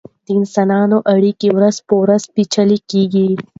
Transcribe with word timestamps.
د 0.25 0.27
انسانانو 0.39 0.97
اړیکې 1.13 1.49
ورځ 1.57 1.75
په 1.87 1.93
ورځ 2.01 2.21
پیچلې 2.35 2.79
کیږي. 2.91 3.27